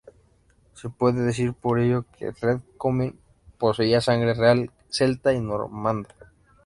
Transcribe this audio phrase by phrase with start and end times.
[0.73, 3.19] Se puede decir por ello que Red Comyn
[3.59, 6.09] poseía sangre real celta y normanda.